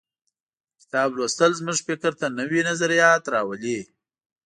[0.79, 3.79] کتاب لوستل زموږ فکر ته نوي نظریات راولي.